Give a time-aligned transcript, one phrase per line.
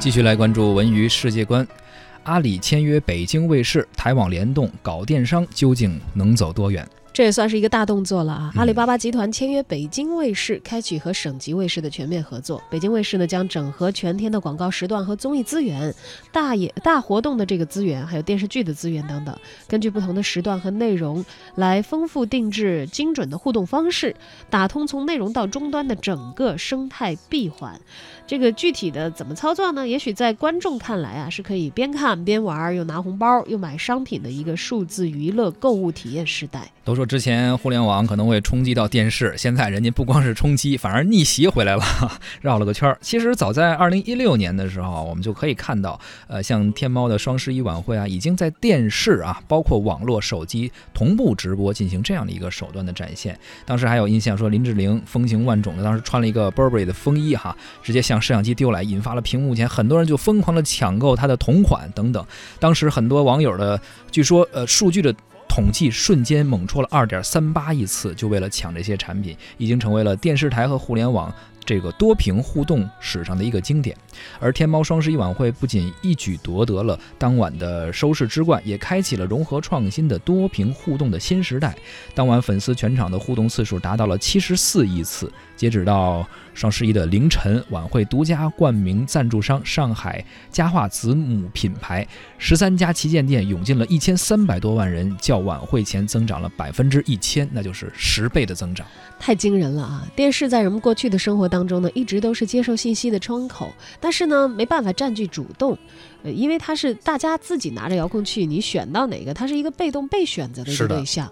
[0.00, 1.66] 继续来关注文娱世界观。
[2.22, 6.88] 阿里签约北京卫视，台网联动搞电商，究竟能走多远？
[7.20, 8.50] 这也算是一个大动作了啊！
[8.54, 12.62] 嗯阿里巴巴集团签约北京卫视，开启和省级卫视的全面合作。
[12.70, 15.94] 北京卫视呢将整合全天的广告时段和综艺资源、
[16.32, 19.38] 大演大活动的这个资源，还有电视剧的资源等等，
[19.68, 21.22] 根据不同的时段和内容
[21.56, 24.16] 来丰富定制精准的互动方式，
[24.48, 27.78] 打通从内容到终端的整个生态闭环。
[28.26, 29.86] 这个具体的怎么操作呢？
[29.86, 36.72] 也许在观众看来啊，是可以边看边玩，又拿红包又买商品的一个数字娱乐购物体验时代。
[36.90, 41.84] 都说之前互联网可能会冲击到电视，现在人家不光是冲击，反而逆袭回来了，
[42.42, 42.98] 绕了个圈儿。
[43.00, 53.38] 其实早在二零一六年的时候，我们就可以看到，呃，像天猫的双十一晚会啊，已经在电视啊，包括网络、手机同步直播进行这样的一个手段的展现。
[53.64, 62.26] 当时还有印象说林志玲风情万种的，当时穿了一个 Burberry 的风衣哈，直接向摄像机丢来，引发了屏幕前很多人就疯狂的抢购她的同款等等。
[62.58, 65.14] 当时很多网友的，据说呃数据的。
[65.50, 71.34] 统计瞬间猛戳了二点三八亿次，就为了抢这些产品，已经成为了电视台和互联网
[71.70, 73.96] 这个多屏互动史上的一个经典。
[74.40, 81.72] 而天猫双十一晚会不仅一举夺得了当晚的收视之冠，也开启了融合创新的多屏互动的新时代。
[82.12, 85.32] 当晚粉丝全场的互动次数达到了七十四亿次。
[85.56, 92.04] 截止到双十一的凌晨，晚会独家冠名赞助商上海家化子母品牌
[92.38, 98.86] 十三家旗舰店涌进了一千三百多万人，较晚会前增长了百分之一千，那就是十倍的增长。
[99.18, 100.08] 太惊人了啊！
[100.16, 105.76] 电视在人们过去的生活当中呢，一直都是接受信息的窗口，但是呢，没办法占据主动，
[106.22, 111.30] 呃，因为它是大家自己拿着遥控器，你选到哪个，它是一个被动被选择的一个对象。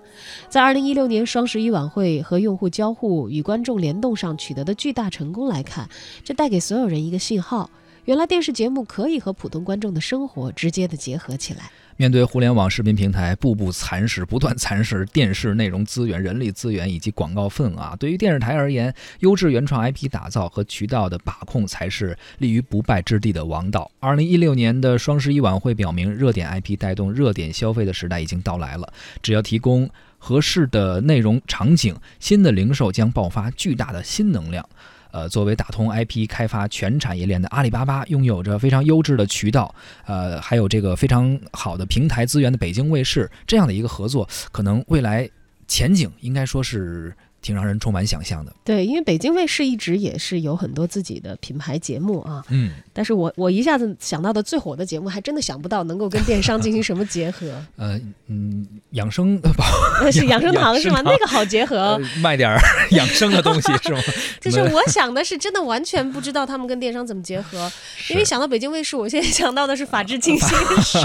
[0.49, 5.89] 在二零一六年双十一晚会和用户交互与观众联动上取得的巨大成功来看，
[6.25, 7.71] 这带给所有人一个信号：
[8.05, 11.71] 原来电视节目可以和普通观众的生活直接的结合起来。
[11.98, 23.91] 面对互联网视频平台步步蚕食、不断蚕食电视内容资源、人力资源以及广告份额，对于电视台而言，优质原创 IP 打造和渠道的把控才是立于不败之地的王道。
[23.98, 28.92] 二零一六年的双十一晚会表明，热点 IP 带动热点消费的时代已经到来了。
[29.20, 34.64] 只要提供合适的内容场景，新的零售将爆发巨大的新能量。
[35.10, 39.74] 呃，作为打通 IP 开发全产业链的阿里巴巴，拥有着非常优质的渠道，
[40.06, 45.28] 呃，还有这个非常好的平台资源的北京卫视，这样的一个合作，可能未来
[45.66, 48.53] 前景应该说是挺让人充满想象的。
[48.65, 57.47] 对，因为北京卫视一直也是有很多自己的品牌节目啊，嗯，但是我我一下子想到的最火的节目，还真的想不到能够跟电商进行什么结合。
[57.76, 59.65] 呃，嗯，养生宝
[60.03, 61.00] 呃 是养生堂是吗？
[61.06, 62.00] 那个好结合呃。
[62.21, 62.59] 卖点儿
[62.91, 64.00] 养生的东西是吗？
[64.41, 67.70] 就是我想的是真的完全不知道他们跟电商怎么结合，
[68.10, 70.49] 因为想到北京卫视，我现在想到的是《法制进行
[70.82, 70.99] 时》，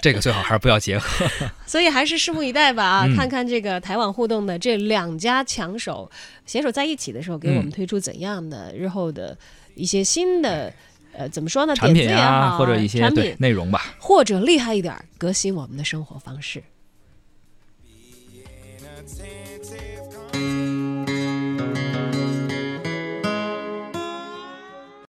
[0.00, 1.26] 这个最好还是不要结合。
[1.66, 3.06] 所以还是拭目以待吧啊！
[3.06, 6.10] 嗯看看这个台网互动的这两家强手
[6.46, 9.36] 携手在一起的时候，给我们嗯推出怎样的日后的
[9.74, 10.72] 一些新的
[11.12, 11.74] 呃怎么说呢？
[11.74, 13.94] 产品点子啊，或者一些对内容吧。
[13.98, 16.62] 或者厉害一点，革新我们的生活方式。